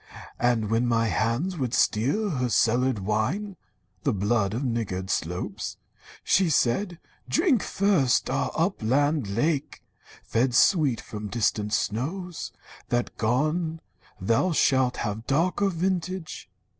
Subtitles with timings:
[0.39, 3.55] And when my hands would steal her cellared wine,
[4.01, 5.77] (The blood of niggard slopes),
[6.23, 6.97] she said:
[7.29, 9.83] 'Drink first Our upland lake,
[10.23, 12.51] fed sweet from distant snows.
[12.89, 13.79] That gone,
[14.19, 16.49] thou shalt have darker vintage.'